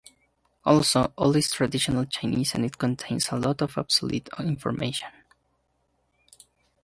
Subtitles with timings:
[0.65, 5.11] Also, all is traditional Chinese and it contains a lot of obsolete information.